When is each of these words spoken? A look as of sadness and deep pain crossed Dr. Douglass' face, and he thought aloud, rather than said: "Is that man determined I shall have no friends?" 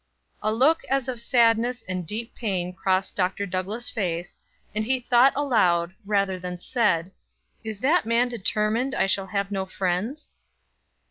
A 0.41 0.51
look 0.51 0.83
as 0.85 1.07
of 1.07 1.19
sadness 1.21 1.83
and 1.87 2.07
deep 2.07 2.33
pain 2.33 2.73
crossed 2.73 3.15
Dr. 3.15 3.45
Douglass' 3.45 3.87
face, 3.87 4.35
and 4.73 4.83
he 4.83 4.99
thought 4.99 5.31
aloud, 5.35 5.93
rather 6.07 6.39
than 6.39 6.57
said: 6.59 7.11
"Is 7.63 7.81
that 7.81 8.07
man 8.07 8.27
determined 8.27 8.95
I 8.95 9.05
shall 9.05 9.27
have 9.27 9.51
no 9.51 9.67
friends?" 9.67 10.31